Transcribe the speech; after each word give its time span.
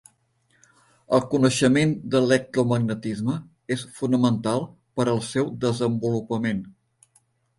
El 1.15 1.19
coneixement 1.33 1.91
de 2.13 2.21
l'electromagnetisme 2.23 3.35
és 3.77 3.83
fonamental 3.99 4.65
per 5.01 5.05
al 5.13 5.23
seu 5.31 5.53
desenvolupament. 5.67 6.65